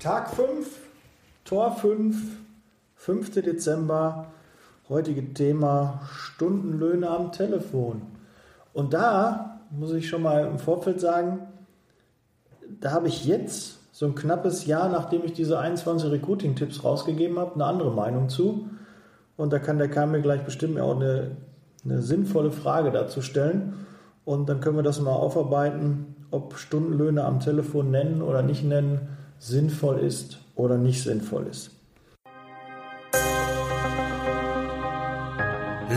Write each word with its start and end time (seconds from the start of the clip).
Tag 0.00 0.30
5, 0.30 0.66
Tor 1.44 1.76
5, 1.76 2.16
5. 2.94 3.30
Dezember. 3.42 4.28
Heutige 4.88 5.34
Thema 5.34 6.00
Stundenlöhne 6.10 7.06
am 7.06 7.32
Telefon. 7.32 8.00
Und 8.72 8.94
da 8.94 9.60
muss 9.68 9.92
ich 9.92 10.08
schon 10.08 10.22
mal 10.22 10.46
im 10.46 10.58
Vorfeld 10.58 11.02
sagen, 11.02 11.40
da 12.80 12.92
habe 12.92 13.08
ich 13.08 13.26
jetzt 13.26 13.76
so 13.92 14.06
ein 14.06 14.14
knappes 14.14 14.64
Jahr, 14.64 14.88
nachdem 14.88 15.22
ich 15.22 15.34
diese 15.34 15.58
21 15.58 16.10
Recruiting-Tipps 16.10 16.82
rausgegeben 16.82 17.38
habe, 17.38 17.56
eine 17.56 17.66
andere 17.66 17.90
Meinung 17.90 18.30
zu. 18.30 18.70
Und 19.36 19.52
da 19.52 19.58
kann 19.58 19.76
der 19.76 19.90
Kahn 19.90 20.12
mir 20.12 20.22
gleich 20.22 20.46
bestimmt 20.46 20.80
auch 20.80 20.96
eine, 20.96 21.36
eine 21.84 22.00
sinnvolle 22.00 22.52
Frage 22.52 22.90
dazu 22.90 23.20
stellen. 23.20 23.74
Und 24.24 24.48
dann 24.48 24.62
können 24.62 24.76
wir 24.76 24.82
das 24.82 24.98
mal 24.98 25.12
aufarbeiten, 25.12 26.16
ob 26.30 26.56
Stundenlöhne 26.56 27.22
am 27.22 27.40
Telefon 27.40 27.90
nennen 27.90 28.22
oder 28.22 28.40
nicht 28.40 28.64
nennen 28.64 29.18
sinnvoll 29.40 30.00
ist 30.00 30.38
oder 30.54 30.76
nicht 30.76 31.02
sinnvoll 31.02 31.46
ist. 31.46 31.70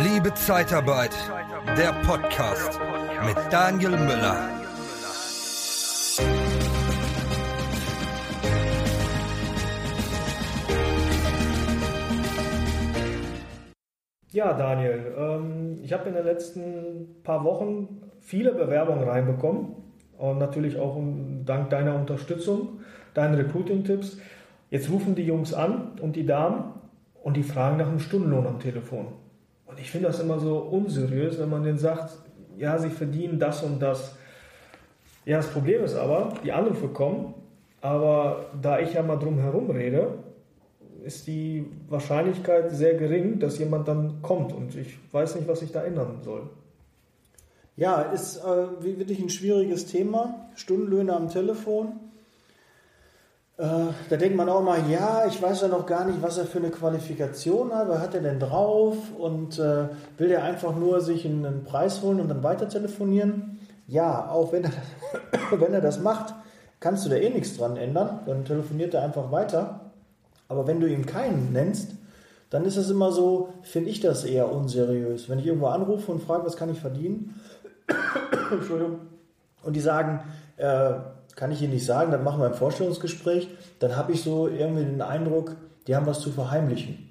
Liebe 0.01 0.33
Zeitarbeit, 0.33 1.11
der 1.77 1.91
Podcast 2.05 2.79
mit 3.25 3.35
Daniel 3.51 3.91
Müller. 3.91 4.49
Ja, 14.31 14.53
Daniel, 14.53 15.13
ähm, 15.17 15.79
ich 15.83 15.91
habe 15.91 16.07
in 16.07 16.15
den 16.15 16.23
letzten 16.23 17.21
paar 17.23 17.43
Wochen 17.43 18.09
viele 18.21 18.53
Bewerbungen 18.53 19.03
reinbekommen 19.03 19.75
und 20.17 20.37
natürlich 20.37 20.79
auch 20.79 20.97
dank 21.45 21.69
deiner 21.69 21.95
Unterstützung 21.95 22.79
deine 23.13 23.37
Recruiting-Tipps. 23.37 24.17
Jetzt 24.69 24.89
rufen 24.89 25.15
die 25.15 25.23
Jungs 25.23 25.53
an 25.53 25.99
und 26.01 26.15
die 26.15 26.25
Damen 26.25 26.73
und 27.21 27.37
die 27.37 27.43
fragen 27.43 27.77
nach 27.77 27.87
einem 27.87 27.99
Stundenlohn 27.99 28.47
am 28.47 28.59
Telefon. 28.59 29.07
Und 29.65 29.79
ich 29.79 29.89
finde 29.91 30.07
das 30.07 30.19
immer 30.19 30.39
so 30.39 30.57
unseriös, 30.57 31.39
wenn 31.39 31.49
man 31.49 31.63
denen 31.63 31.77
sagt, 31.77 32.17
ja, 32.57 32.77
sie 32.77 32.89
verdienen 32.89 33.39
das 33.39 33.63
und 33.63 33.81
das. 33.81 34.15
Ja, 35.25 35.37
das 35.37 35.47
Problem 35.47 35.83
ist 35.83 35.95
aber, 35.95 36.33
die 36.43 36.51
Anrufe 36.51 36.89
kommen, 36.89 37.33
aber 37.81 38.45
da 38.61 38.79
ich 38.79 38.93
ja 38.93 39.03
mal 39.03 39.17
drum 39.17 39.39
herum 39.39 39.69
rede, 39.71 40.19
ist 41.03 41.27
die 41.27 41.65
Wahrscheinlichkeit 41.89 42.71
sehr 42.71 42.95
gering, 42.95 43.39
dass 43.39 43.57
jemand 43.59 43.87
dann 43.87 44.21
kommt 44.21 44.53
und 44.53 44.75
ich 44.75 44.97
weiß 45.11 45.35
nicht, 45.35 45.47
was 45.47 45.61
ich 45.61 45.71
da 45.71 45.83
ändern 45.83 46.19
soll. 46.23 46.49
Ja, 47.75 48.01
ist 48.03 48.37
äh, 48.37 48.83
wirklich 48.83 49.19
ein 49.19 49.29
schwieriges 49.29 49.87
Thema. 49.87 50.49
Stundenlöhne 50.55 51.13
am 51.13 51.29
Telefon. 51.29 51.99
Äh, 53.57 53.93
da 54.09 54.17
denkt 54.17 54.35
man 54.35 54.49
auch 54.49 54.63
mal, 54.63 54.89
ja, 54.89 55.25
ich 55.27 55.39
weiß 55.39 55.61
ja 55.61 55.67
noch 55.67 55.85
gar 55.85 56.05
nicht, 56.05 56.21
was 56.21 56.39
er 56.39 56.45
für 56.45 56.57
eine 56.57 56.71
Qualifikation 56.71 57.71
hat, 57.71 57.87
was 57.87 57.99
hat 57.99 58.15
er 58.15 58.21
denn 58.21 58.39
drauf 58.39 58.97
und 59.17 59.59
äh, 59.59 59.89
will 60.17 60.29
der 60.29 60.43
einfach 60.43 60.75
nur 60.75 61.01
sich 61.01 61.25
einen 61.25 61.63
Preis 61.63 62.01
holen 62.01 62.19
und 62.19 62.29
dann 62.29 62.41
weiter 62.41 62.67
telefonieren? 62.67 63.59
Ja, 63.87 64.29
auch 64.29 64.51
wenn 64.51 64.63
er, 64.63 64.71
wenn 65.59 65.73
er 65.73 65.81
das 65.81 65.99
macht, 65.99 66.33
kannst 66.79 67.05
du 67.05 67.09
da 67.09 67.15
eh 67.15 67.29
nichts 67.29 67.55
dran 67.55 67.77
ändern, 67.77 68.21
dann 68.25 68.43
telefoniert 68.43 68.95
er 68.95 69.03
einfach 69.03 69.31
weiter. 69.31 69.91
Aber 70.47 70.65
wenn 70.65 70.79
du 70.79 70.87
ihm 70.87 71.05
keinen 71.05 71.53
nennst, 71.53 71.91
dann 72.49 72.65
ist 72.65 72.77
es 72.77 72.89
immer 72.89 73.11
so, 73.11 73.53
finde 73.61 73.89
ich 73.91 73.99
das 73.99 74.23
eher 74.25 74.51
unseriös. 74.51 75.29
Wenn 75.29 75.39
ich 75.39 75.45
irgendwo 75.45 75.67
anrufe 75.67 76.11
und 76.11 76.23
frage, 76.23 76.45
was 76.45 76.57
kann 76.57 76.71
ich 76.71 76.79
verdienen? 76.79 77.39
Entschuldigung. 78.51 78.99
Und 79.63 79.75
die 79.75 79.79
sagen, 79.79 80.21
äh, 80.57 80.93
kann 81.35 81.51
ich 81.51 81.61
Ihnen 81.61 81.73
nicht 81.73 81.85
sagen, 81.85 82.11
dann 82.11 82.23
machen 82.23 82.39
wir 82.39 82.47
ein 82.47 82.53
Vorstellungsgespräch, 82.53 83.49
dann 83.79 83.95
habe 83.95 84.11
ich 84.11 84.23
so 84.23 84.47
irgendwie 84.47 84.85
den 84.85 85.01
Eindruck, 85.01 85.55
die 85.87 85.95
haben 85.95 86.05
was 86.05 86.19
zu 86.19 86.31
verheimlichen. 86.31 87.09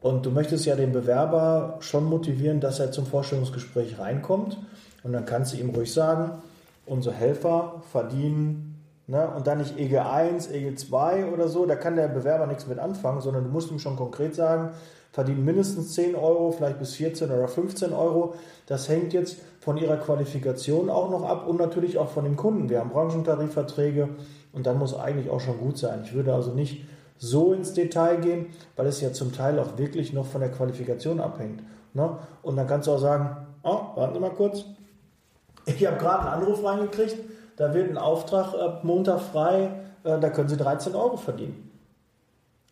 Und 0.00 0.24
du 0.24 0.30
möchtest 0.30 0.66
ja 0.66 0.76
den 0.76 0.92
Bewerber 0.92 1.78
schon 1.80 2.04
motivieren, 2.04 2.60
dass 2.60 2.78
er 2.78 2.92
zum 2.92 3.06
Vorstellungsgespräch 3.06 3.98
reinkommt. 3.98 4.58
Und 5.02 5.12
dann 5.12 5.24
kannst 5.24 5.52
du 5.52 5.56
ihm 5.56 5.70
ruhig 5.70 5.92
sagen, 5.92 6.42
unsere 6.84 7.14
Helfer 7.14 7.82
verdienen, 7.90 8.84
ne, 9.06 9.28
und 9.36 9.46
dann 9.46 9.58
nicht 9.58 9.78
EG 9.78 9.98
1, 9.98 10.50
EG 10.50 10.76
2 10.76 11.26
oder 11.32 11.48
so, 11.48 11.66
da 11.66 11.76
kann 11.76 11.96
der 11.96 12.08
Bewerber 12.08 12.46
nichts 12.46 12.66
mit 12.66 12.78
anfangen, 12.78 13.20
sondern 13.20 13.44
du 13.44 13.50
musst 13.50 13.70
ihm 13.70 13.78
schon 13.78 13.96
konkret 13.96 14.34
sagen, 14.34 14.70
verdienen 15.12 15.44
mindestens 15.44 15.94
10 15.94 16.14
Euro, 16.14 16.52
vielleicht 16.52 16.78
bis 16.78 16.94
14 16.94 17.30
oder 17.30 17.48
15 17.48 17.92
Euro. 17.92 18.34
Das 18.66 18.88
hängt 18.88 19.12
jetzt 19.12 19.38
von 19.66 19.78
ihrer 19.78 19.96
Qualifikation 19.96 20.88
auch 20.88 21.10
noch 21.10 21.24
ab 21.24 21.48
und 21.48 21.58
natürlich 21.58 21.98
auch 21.98 22.08
von 22.08 22.22
dem 22.22 22.36
Kunden. 22.36 22.68
Wir 22.68 22.78
haben 22.78 22.90
Branchentarifverträge 22.90 24.10
und 24.52 24.64
dann 24.64 24.78
muss 24.78 24.96
eigentlich 24.96 25.28
auch 25.28 25.40
schon 25.40 25.58
gut 25.58 25.76
sein. 25.76 26.02
Ich 26.04 26.14
würde 26.14 26.32
also 26.32 26.52
nicht 26.52 26.84
so 27.18 27.52
ins 27.52 27.74
Detail 27.74 28.18
gehen, 28.18 28.46
weil 28.76 28.86
es 28.86 29.00
ja 29.00 29.12
zum 29.12 29.32
Teil 29.32 29.58
auch 29.58 29.76
wirklich 29.76 30.12
noch 30.12 30.24
von 30.24 30.40
der 30.40 30.52
Qualifikation 30.52 31.18
abhängt. 31.18 31.64
Ne? 31.94 32.16
Und 32.42 32.54
dann 32.54 32.68
kannst 32.68 32.86
du 32.86 32.92
auch 32.92 33.00
sagen, 33.00 33.44
oh, 33.64 33.80
warten 33.96 34.14
Sie 34.14 34.20
mal 34.20 34.30
kurz, 34.30 34.64
ich 35.64 35.84
habe 35.84 35.96
gerade 35.96 36.30
einen 36.30 36.42
Anruf 36.44 36.64
reingekriegt, 36.64 37.16
da 37.56 37.74
wird 37.74 37.90
ein 37.90 37.98
Auftrag 37.98 38.54
ab 38.54 38.84
Montag 38.84 39.18
frei, 39.18 39.70
äh, 40.04 40.20
da 40.20 40.30
können 40.30 40.48
Sie 40.48 40.56
13 40.56 40.94
Euro 40.94 41.16
verdienen. 41.16 41.72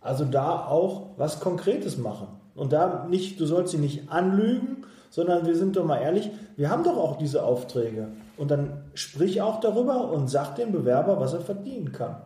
Also 0.01 0.25
da 0.25 0.65
auch 0.69 1.09
was 1.17 1.41
Konkretes 1.41 1.99
machen. 1.99 2.29
Und 2.55 2.73
da 2.73 3.05
nicht, 3.11 3.41
du 3.41 3.47
sollst 3.47 3.73
sie 3.73 3.79
nicht 3.79 4.13
anlügen, 4.13 4.85
sondern 5.15 5.47
wir 5.47 5.55
sind 5.55 5.77
doch 5.77 5.85
mal 5.85 6.03
ehrlich, 6.03 6.29
wir 6.57 6.71
haben 6.71 6.83
doch 6.83 6.97
auch 6.97 7.17
diese 7.17 7.45
Aufträge. 7.45 8.09
Und 8.37 8.51
dann 8.51 8.83
sprich 8.95 9.41
auch 9.41 9.61
darüber 9.61 10.11
und 10.11 10.27
sag 10.27 10.57
dem 10.57 10.73
Bewerber, 10.73 11.21
was 11.21 11.35
er 11.35 11.41
verdienen 11.41 11.93
kann. 11.93 12.17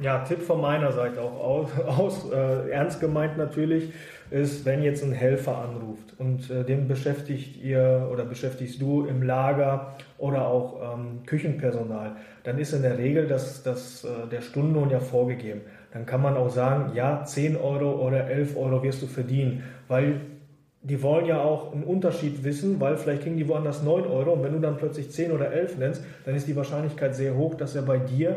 Ja, 0.00 0.24
Tipp 0.24 0.42
von 0.42 0.60
meiner 0.60 0.90
Seite 0.90 1.22
auch 1.22 1.38
aus, 1.38 1.68
aus 1.86 2.30
äh, 2.32 2.70
ernst 2.70 2.98
gemeint 2.98 3.38
natürlich, 3.38 3.92
ist, 4.32 4.64
wenn 4.64 4.82
jetzt 4.82 5.04
ein 5.04 5.12
Helfer 5.12 5.58
anruft 5.58 6.18
und 6.18 6.50
äh, 6.50 6.64
den 6.64 6.88
beschäftigt 6.88 7.62
ihr 7.62 8.08
oder 8.12 8.24
beschäftigst 8.24 8.82
du 8.82 9.04
im 9.04 9.22
Lager 9.22 9.94
oder 10.18 10.48
auch 10.48 10.96
ähm, 10.96 11.20
Küchenpersonal, 11.24 12.16
dann 12.42 12.58
ist 12.58 12.72
in 12.72 12.82
der 12.82 12.98
Regel 12.98 13.28
das, 13.28 13.62
das, 13.62 14.02
äh, 14.02 14.26
der 14.28 14.40
Stundenlohn 14.40 14.90
ja 14.90 14.98
vorgegeben. 14.98 15.60
Dann 15.92 16.04
kann 16.04 16.20
man 16.20 16.36
auch 16.36 16.50
sagen, 16.50 16.96
ja, 16.96 17.24
10 17.24 17.56
Euro 17.56 18.04
oder 18.04 18.28
11 18.28 18.56
Euro 18.56 18.82
wirst 18.82 19.00
du 19.02 19.06
verdienen, 19.06 19.62
weil 19.86 20.20
die 20.84 21.02
wollen 21.02 21.24
ja 21.24 21.42
auch 21.42 21.72
einen 21.72 21.82
Unterschied 21.82 22.44
wissen, 22.44 22.78
weil 22.78 22.98
vielleicht 22.98 23.22
kriegen 23.22 23.38
die 23.38 23.48
woanders 23.48 23.82
9 23.82 24.06
Euro 24.06 24.32
und 24.32 24.42
wenn 24.42 24.52
du 24.52 24.60
dann 24.60 24.76
plötzlich 24.76 25.10
10 25.10 25.32
oder 25.32 25.50
11 25.50 25.78
nennst, 25.78 26.04
dann 26.26 26.34
ist 26.34 26.46
die 26.46 26.54
Wahrscheinlichkeit 26.54 27.14
sehr 27.14 27.34
hoch, 27.34 27.54
dass 27.54 27.74
er 27.74 27.82
bei 27.82 27.98
dir 27.98 28.36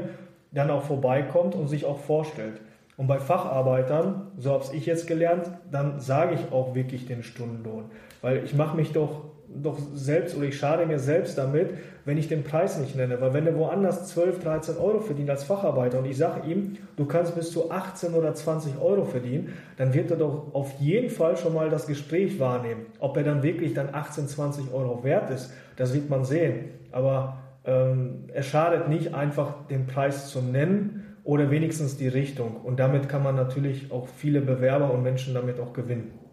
dann 0.52 0.72
auch 0.72 0.84
vorbeikommt 0.84 1.56
und 1.56 1.68
sich 1.68 1.86
auch 1.86 2.00
vorstellt. 2.00 2.62
Und 2.96 3.08
bei 3.08 3.20
Facharbeitern, 3.20 4.32
so 4.38 4.54
habe 4.54 4.64
ich 4.74 4.86
jetzt 4.86 5.08
gelernt, 5.08 5.52
dann 5.70 6.00
sage 6.00 6.36
ich 6.36 6.52
auch 6.54 6.74
wirklich 6.74 7.06
den 7.06 7.22
Stundenlohn. 7.22 7.86
Weil 8.22 8.44
ich 8.44 8.56
mache 8.56 8.78
mich 8.78 8.94
doch, 8.94 9.26
doch 9.50 9.80
selbst 9.94 10.36
oder 10.36 10.46
ich 10.46 10.58
schade 10.58 10.86
mir 10.86 11.00
selbst 11.00 11.38
damit, 11.38 11.70
wenn 12.06 12.18
ich 12.18 12.28
den 12.28 12.44
Preis 12.44 12.78
nicht 12.80 12.96
nenne. 12.96 13.20
Weil 13.22 13.34
wenn 13.34 13.48
er 13.48 13.56
woanders 13.56 14.08
12, 14.08 14.44
13 14.44 14.78
Euro 14.78 15.00
verdient 15.00 15.30
als 15.30 15.44
Facharbeiter 15.44 16.00
und 16.00 16.06
ich 16.06 16.18
sage 16.18 16.48
ihm, 16.50 16.78
du 16.96 17.06
kannst 17.06 17.36
bis 17.36 17.52
zu 17.52 17.72
18 17.72 18.14
oder 18.14 18.34
20 18.34 18.80
Euro 18.80 19.06
verdienen, 19.06 19.54
dann 19.78 19.94
wird 19.94 20.12
er 20.12 20.18
doch 20.18 20.54
auf 20.54 20.74
jeden 20.80 21.10
Fall 21.10 21.38
schon 21.38 21.54
mal 21.54 21.70
das 21.70 21.88
Gespräch 21.88 22.40
wahrnehmen. 22.40 22.86
Ob 23.00 23.18
er 23.18 23.24
dann 23.24 23.44
wirklich 23.44 23.74
dann 23.74 23.90
18, 23.94 24.28
20 24.28 24.74
Euro 24.74 25.04
wert 25.04 25.30
ist, 25.30 25.54
das 25.76 25.94
wird 25.94 26.10
man 26.10 26.24
sehen. 26.24 26.72
Aber 26.92 27.38
ähm, 27.66 28.26
es 28.34 28.48
schadet 28.48 28.90
nicht, 28.90 29.14
einfach 29.14 29.68
den 29.68 29.88
Preis 29.88 30.30
zu 30.30 30.42
nennen 30.42 31.18
oder 31.24 31.52
wenigstens 31.52 31.98
die 31.98 32.08
Richtung. 32.08 32.56
Und 32.64 32.80
damit 32.80 33.10
kann 33.10 33.22
man 33.24 33.36
natürlich 33.36 33.92
auch 33.92 34.08
viele 34.08 34.42
Bewerber 34.42 34.94
und 34.94 35.04
Menschen 35.04 35.34
damit 35.34 35.60
auch 35.60 35.74
gewinnen. 35.74 36.27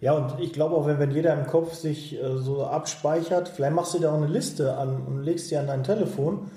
Ja, 0.00 0.14
und 0.14 0.40
ich 0.40 0.52
glaube 0.52 0.74
auch, 0.74 0.86
wenn, 0.86 0.98
wenn 0.98 1.10
jeder 1.10 1.34
im 1.34 1.46
Kopf 1.46 1.74
sich 1.74 2.20
äh, 2.20 2.38
so 2.38 2.64
abspeichert, 2.64 3.48
vielleicht 3.48 3.74
machst 3.74 3.94
du 3.94 3.98
dir 3.98 4.10
auch 4.10 4.16
eine 4.16 4.26
Liste 4.26 4.76
an 4.76 5.02
und 5.06 5.22
legst 5.22 5.48
sie 5.48 5.56
an 5.56 5.66
dein 5.66 5.84
Telefon 5.84 6.50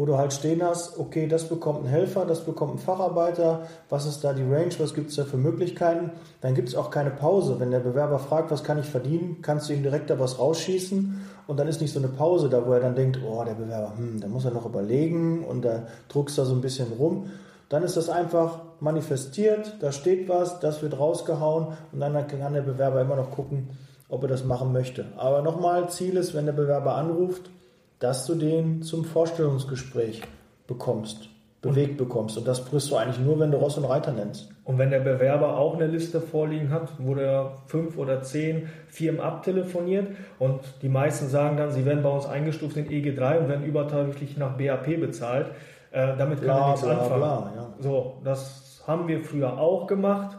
wo 0.00 0.06
du 0.06 0.16
halt 0.16 0.32
stehen 0.32 0.62
hast, 0.62 0.98
okay, 0.98 1.26
das 1.26 1.48
bekommt 1.50 1.84
ein 1.84 1.86
Helfer, 1.86 2.24
das 2.24 2.46
bekommt 2.46 2.76
ein 2.76 2.78
Facharbeiter, 2.78 3.66
was 3.90 4.06
ist 4.06 4.24
da 4.24 4.32
die 4.32 4.42
Range, 4.42 4.72
was 4.78 4.94
gibt 4.94 5.10
es 5.10 5.16
da 5.16 5.24
für 5.24 5.36
Möglichkeiten, 5.36 6.12
dann 6.40 6.54
gibt 6.54 6.68
es 6.68 6.74
auch 6.74 6.90
keine 6.90 7.10
Pause. 7.10 7.60
Wenn 7.60 7.70
der 7.70 7.80
Bewerber 7.80 8.18
fragt, 8.18 8.50
was 8.50 8.64
kann 8.64 8.78
ich 8.78 8.86
verdienen, 8.86 9.42
kannst 9.42 9.68
du 9.68 9.74
ihm 9.74 9.82
direkt 9.82 10.08
da 10.08 10.18
was 10.18 10.38
rausschießen 10.38 11.20
und 11.46 11.60
dann 11.60 11.68
ist 11.68 11.82
nicht 11.82 11.92
so 11.92 11.98
eine 11.98 12.08
Pause 12.08 12.48
da, 12.48 12.66
wo 12.66 12.72
er 12.72 12.80
dann 12.80 12.94
denkt, 12.94 13.18
oh, 13.22 13.44
der 13.44 13.52
Bewerber, 13.52 13.92
hm, 13.94 14.20
da 14.20 14.28
muss 14.28 14.46
er 14.46 14.52
noch 14.52 14.64
überlegen 14.64 15.44
und 15.44 15.66
da 15.66 15.82
druckst 16.08 16.38
da 16.38 16.46
so 16.46 16.54
ein 16.54 16.62
bisschen 16.62 16.92
rum. 16.98 17.26
Dann 17.68 17.82
ist 17.82 17.98
das 17.98 18.08
einfach 18.08 18.60
manifestiert, 18.80 19.76
da 19.80 19.92
steht 19.92 20.28
was, 20.28 20.60
das 20.60 20.82
wird 20.82 20.98
rausgehauen 20.98 21.68
und 21.92 22.00
dann 22.00 22.26
kann 22.26 22.54
der 22.54 22.62
Bewerber 22.62 23.00
immer 23.00 23.16
noch 23.16 23.30
gucken, 23.30 23.70
ob 24.08 24.22
er 24.22 24.28
das 24.28 24.44
machen 24.44 24.72
möchte. 24.72 25.06
Aber 25.16 25.42
nochmal, 25.42 25.88
Ziel 25.88 26.16
ist, 26.16 26.34
wenn 26.34 26.46
der 26.46 26.52
Bewerber 26.52 26.96
anruft, 26.96 27.50
dass 27.98 28.26
du 28.26 28.34
den 28.34 28.82
zum 28.82 29.04
Vorstellungsgespräch 29.04 30.22
bekommst, 30.66 31.28
bewegt 31.62 31.98
bekommst. 31.98 32.38
Und 32.38 32.48
das 32.48 32.64
kriegst 32.64 32.90
du 32.90 32.96
eigentlich 32.96 33.18
nur, 33.18 33.38
wenn 33.38 33.50
du 33.50 33.58
Ross 33.58 33.76
und 33.76 33.84
Reiter 33.84 34.12
nennst. 34.12 34.48
Und 34.64 34.78
wenn 34.78 34.90
der 34.90 35.00
Bewerber 35.00 35.58
auch 35.58 35.74
eine 35.74 35.86
Liste 35.86 36.20
vorliegen 36.20 36.70
hat, 36.70 36.88
wo 36.98 37.14
der 37.14 37.52
fünf 37.66 37.98
oder 37.98 38.22
zehn 38.22 38.68
Firmen 38.88 39.20
abtelefoniert 39.20 40.08
und 40.38 40.60
die 40.80 40.88
meisten 40.88 41.28
sagen 41.28 41.56
dann, 41.56 41.72
sie 41.72 41.84
werden 41.84 42.02
bei 42.02 42.10
uns 42.10 42.26
eingestuft 42.26 42.76
in 42.76 42.88
EG3 42.88 43.38
und 43.38 43.48
werden 43.48 43.64
übertariflich 43.64 44.36
nach 44.36 44.56
BAP 44.56 45.00
bezahlt, 45.00 45.50
Äh, 45.92 46.16
damit 46.16 46.40
kann 46.40 46.56
er 46.56 46.70
nichts 46.70 46.84
anfangen. 46.84 47.22
Ja. 47.22 47.74
So, 47.80 48.20
das 48.22 48.69
haben 48.86 49.08
wir 49.08 49.20
früher 49.24 49.58
auch 49.58 49.86
gemacht, 49.86 50.38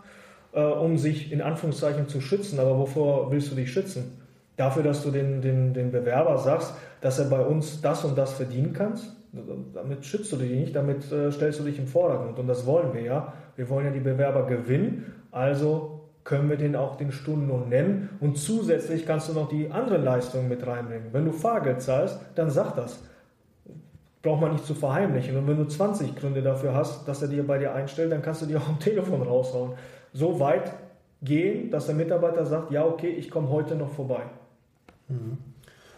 äh, 0.54 0.62
um 0.62 0.98
sich 0.98 1.32
in 1.32 1.42
Anführungszeichen 1.42 2.08
zu 2.08 2.22
schützen. 2.22 2.60
Aber 2.60 2.78
wovor 2.78 3.32
willst 3.32 3.52
du 3.52 3.56
dich 3.56 3.72
schützen? 3.72 4.22
Dafür, 4.58 4.84
dass 4.84 5.04
du 5.04 5.12
den, 5.12 5.42
den, 5.42 5.74
den 5.74 5.92
Bewerber 5.92 6.38
sagst, 6.38 6.74
dass 7.02 7.20
er 7.20 7.26
bei 7.26 7.42
uns 7.42 7.82
das 7.82 8.06
und 8.06 8.18
das 8.18 8.34
verdienen 8.34 8.74
kannst? 8.74 9.16
Damit 9.74 10.06
schützt 10.06 10.32
du 10.34 10.36
dich 10.36 10.52
nicht, 10.52 10.76
damit 10.76 11.10
äh, 11.12 11.32
stellst 11.32 11.60
du 11.60 11.64
dich 11.64 11.80
im 11.80 11.88
Vordergrund. 11.88 12.38
Und 12.38 12.48
das 12.48 12.66
wollen 12.66 12.94
wir 12.94 13.02
ja. 13.02 13.34
Wir 13.56 13.70
wollen 13.70 13.86
ja 13.86 13.92
die 13.92 14.02
Bewerber 14.02 14.46
gewinnen. 14.46 15.14
Also 15.32 16.02
können 16.24 16.50
wir 16.50 16.58
den 16.58 16.76
auch 16.76 16.98
den 16.98 17.12
Stundenlohn 17.12 17.70
nennen. 17.70 18.10
Und 18.20 18.38
zusätzlich 18.38 19.06
kannst 19.06 19.30
du 19.30 19.34
noch 19.34 19.50
die 19.50 19.72
anderen 19.72 20.04
Leistungen 20.04 20.50
mit 20.50 20.66
reinbringen. 20.66 21.08
Wenn 21.12 21.26
du 21.26 21.32
Fahrgeld 21.32 21.82
zahlst, 21.82 22.20
dann 22.36 22.50
sag 22.50 22.76
das. 22.76 23.02
Braucht 24.22 24.42
man 24.42 24.54
nicht 24.54 24.66
zu 24.66 24.76
verheimlichen. 24.76 25.36
Und 25.38 25.48
wenn 25.48 25.58
du 25.58 25.66
20 25.66 26.16
Gründe 26.16 26.42
dafür 26.42 26.76
hast, 26.76 27.08
dass 27.08 27.22
er 27.22 27.28
dir 27.28 27.46
bei 27.46 27.58
dir 27.58 27.74
einstellt, 27.74 28.12
dann 28.12 28.22
kannst 28.22 28.42
du 28.42 28.46
dir 28.46 28.60
auch 28.60 28.68
am 28.68 28.80
Telefon 28.80 29.22
raushauen. 29.22 29.74
So 30.14 30.40
weit 30.40 30.74
gehen, 31.22 31.72
dass 31.72 31.88
der 31.88 31.96
Mitarbeiter 31.96 32.46
sagt, 32.46 32.72
ja, 32.72 32.86
okay, 32.86 33.10
ich 33.10 33.30
komme 33.30 33.50
heute 33.50 33.76
noch 33.76 33.90
vorbei. 33.90 34.22
Mhm. 35.08 35.38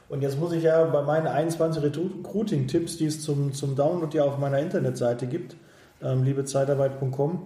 Und 0.09 0.21
jetzt 0.21 0.39
muss 0.39 0.53
ich 0.53 0.63
ja 0.63 0.83
bei 0.85 1.01
meinen 1.01 1.27
21 1.27 1.81
Recruiting-Tipps, 1.81 2.97
die 2.97 3.05
es 3.05 3.23
zum, 3.23 3.53
zum 3.53 3.75
Download 3.75 4.15
ja 4.15 4.25
auf 4.25 4.37
meiner 4.37 4.59
Internetseite 4.59 5.27
gibt, 5.27 5.55
ähm, 6.03 6.23
liebezeitarbeit.com, 6.23 7.41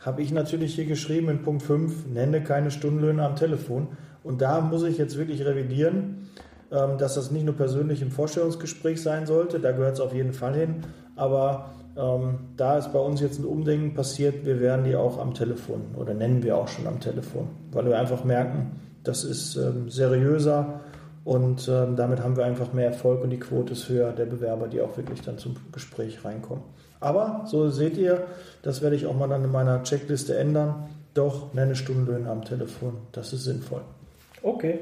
habe 0.00 0.22
ich 0.22 0.32
natürlich 0.32 0.74
hier 0.74 0.86
geschrieben 0.86 1.28
in 1.28 1.42
Punkt 1.42 1.62
5, 1.62 2.08
nenne 2.08 2.42
keine 2.42 2.70
Stundenlöhne 2.70 3.24
am 3.24 3.36
Telefon. 3.36 3.88
Und 4.22 4.42
da 4.42 4.60
muss 4.60 4.82
ich 4.82 4.98
jetzt 4.98 5.16
wirklich 5.16 5.44
revidieren, 5.44 6.28
dass 6.70 7.14
das 7.14 7.30
nicht 7.30 7.44
nur 7.44 7.56
persönlich 7.56 8.00
im 8.00 8.10
Vorstellungsgespräch 8.10 9.02
sein 9.02 9.26
sollte, 9.26 9.58
da 9.58 9.72
gehört 9.72 9.94
es 9.94 10.00
auf 10.00 10.14
jeden 10.14 10.32
Fall 10.32 10.54
hin, 10.54 10.84
aber 11.16 11.70
ähm, 11.96 12.38
da 12.56 12.78
ist 12.78 12.92
bei 12.92 12.98
uns 13.00 13.20
jetzt 13.20 13.40
ein 13.40 13.44
Umdenken 13.44 13.94
passiert, 13.94 14.44
wir 14.44 14.60
werden 14.60 14.84
die 14.84 14.94
auch 14.94 15.18
am 15.18 15.34
Telefon 15.34 15.82
oder 15.96 16.14
nennen 16.14 16.42
wir 16.42 16.56
auch 16.56 16.68
schon 16.68 16.86
am 16.86 17.00
Telefon, 17.00 17.48
weil 17.72 17.86
wir 17.86 17.98
einfach 17.98 18.24
merken, 18.24 18.80
das 19.02 19.24
ist 19.24 19.56
ähm, 19.56 19.90
seriöser 19.90 20.80
und 21.24 21.68
ähm, 21.68 21.96
damit 21.96 22.22
haben 22.22 22.36
wir 22.36 22.44
einfach 22.44 22.72
mehr 22.72 22.86
Erfolg 22.86 23.22
und 23.22 23.30
die 23.30 23.38
Quote 23.40 23.72
ist 23.72 23.88
höher 23.88 24.12
der 24.12 24.26
Bewerber, 24.26 24.68
die 24.68 24.80
auch 24.80 24.96
wirklich 24.96 25.20
dann 25.22 25.38
zum 25.38 25.56
Gespräch 25.72 26.24
reinkommen. 26.24 26.64
Aber 27.00 27.44
so 27.46 27.68
seht 27.70 27.96
ihr, 27.96 28.24
das 28.62 28.82
werde 28.82 28.96
ich 28.96 29.06
auch 29.06 29.14
mal 29.14 29.28
dann 29.28 29.44
in 29.44 29.50
meiner 29.50 29.82
Checkliste 29.82 30.36
ändern. 30.36 30.88
Doch, 31.14 31.52
nenne 31.54 31.74
Stundenlöhne 31.74 32.30
am 32.30 32.44
Telefon. 32.44 32.98
Das 33.12 33.32
ist 33.32 33.44
sinnvoll. 33.44 33.80
Okay. 34.42 34.80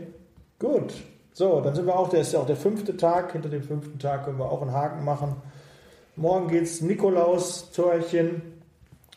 Gut. 0.59 0.93
So, 1.39 1.61
dann 1.61 1.73
sind 1.73 1.87
wir 1.87 1.97
auch, 1.97 2.09
der 2.09 2.23
ist 2.23 2.33
ja 2.33 2.41
auch 2.41 2.47
der 2.47 2.57
fünfte 2.57 2.97
Tag. 2.97 3.31
Hinter 3.31 3.49
dem 3.49 3.63
fünften 3.63 4.01
Tag 4.01 4.25
können 4.25 4.41
wir 4.41 4.51
auch 4.51 4.61
einen 4.61 4.73
Haken 4.73 5.05
machen. 5.05 5.37
Morgen 6.17 6.49
geht 6.49 6.65
es 6.65 6.81
Nikolaus-Törchen. 6.81 8.43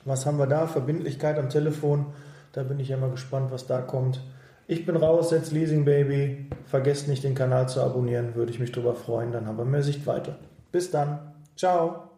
Was 0.05 0.27
haben 0.27 0.37
wir 0.37 0.45
da? 0.45 0.67
Verbindlichkeit 0.67 1.39
am 1.39 1.49
Telefon. 1.49 2.13
Da 2.53 2.61
bin 2.61 2.79
ich 2.79 2.89
ja 2.89 2.97
mal 2.97 3.09
gespannt, 3.09 3.49
was 3.49 3.65
da 3.65 3.81
kommt. 3.81 4.21
Ich 4.67 4.85
bin 4.85 4.97
raus, 4.97 5.31
jetzt 5.31 5.51
Leasing 5.51 5.83
Baby. 5.83 6.47
Vergesst 6.67 7.07
nicht, 7.07 7.23
den 7.23 7.33
Kanal 7.33 7.67
zu 7.69 7.81
abonnieren, 7.81 8.35
würde 8.35 8.51
ich 8.51 8.59
mich 8.59 8.71
darüber 8.71 8.93
freuen. 8.93 9.31
Dann 9.31 9.47
haben 9.47 9.57
wir 9.57 9.65
mehr 9.65 9.81
Sichtweite. 9.81 10.35
Bis 10.71 10.91
dann. 10.91 11.33
Ciao. 11.55 12.10